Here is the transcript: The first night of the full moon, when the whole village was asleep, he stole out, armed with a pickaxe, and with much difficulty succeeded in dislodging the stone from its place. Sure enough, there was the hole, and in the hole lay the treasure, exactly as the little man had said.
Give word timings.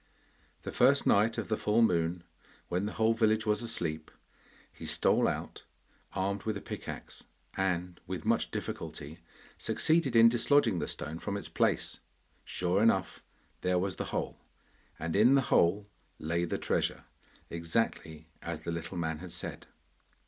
The 0.63 0.71
first 0.71 1.05
night 1.05 1.37
of 1.37 1.47
the 1.47 1.57
full 1.57 1.83
moon, 1.83 2.23
when 2.69 2.87
the 2.87 2.93
whole 2.93 3.13
village 3.13 3.45
was 3.45 3.61
asleep, 3.61 4.09
he 4.73 4.87
stole 4.87 5.27
out, 5.27 5.63
armed 6.13 6.41
with 6.41 6.57
a 6.57 6.59
pickaxe, 6.59 7.25
and 7.55 7.99
with 8.07 8.25
much 8.25 8.49
difficulty 8.49 9.19
succeeded 9.59 10.15
in 10.15 10.27
dislodging 10.27 10.79
the 10.79 10.87
stone 10.87 11.19
from 11.19 11.37
its 11.37 11.49
place. 11.49 11.99
Sure 12.43 12.81
enough, 12.81 13.23
there 13.61 13.77
was 13.77 13.97
the 13.97 14.05
hole, 14.05 14.39
and 14.97 15.15
in 15.15 15.35
the 15.35 15.41
hole 15.53 15.87
lay 16.17 16.45
the 16.45 16.57
treasure, 16.57 17.03
exactly 17.51 18.27
as 18.41 18.61
the 18.61 18.71
little 18.71 18.97
man 18.97 19.19
had 19.19 19.31
said. 19.31 19.67